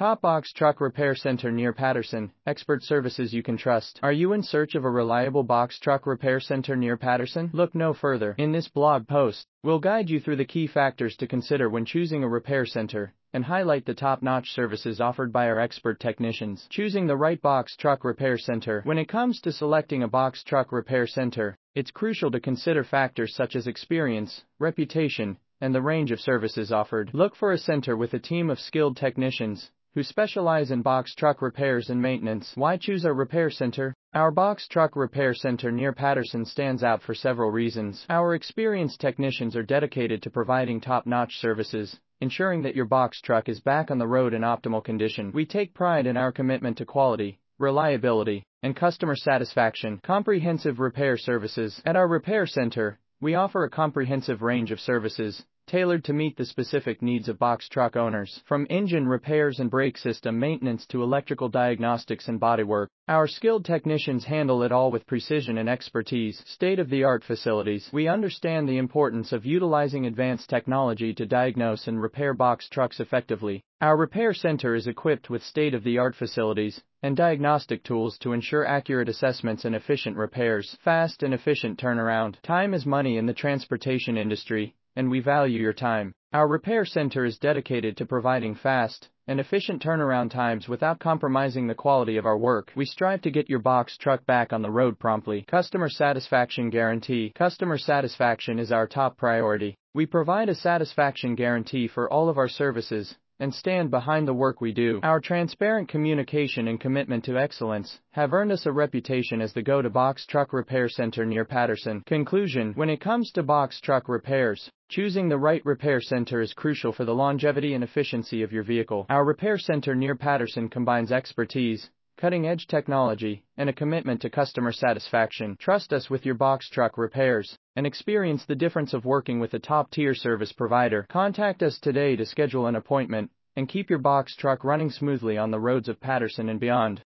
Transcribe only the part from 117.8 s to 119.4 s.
efficiency of your vehicle. Our